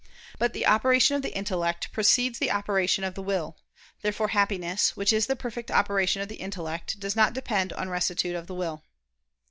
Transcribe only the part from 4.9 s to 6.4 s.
which is the perfect operation of the